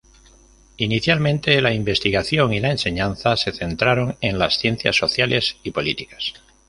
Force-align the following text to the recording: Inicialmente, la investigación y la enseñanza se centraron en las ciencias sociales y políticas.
Inicialmente, 0.77 1.61
la 1.61 1.75
investigación 1.75 2.53
y 2.53 2.59
la 2.59 2.71
enseñanza 2.71 3.37
se 3.37 3.51
centraron 3.51 4.17
en 4.19 4.39
las 4.39 4.57
ciencias 4.57 4.95
sociales 4.95 5.57
y 5.61 5.69
políticas. 5.69 6.33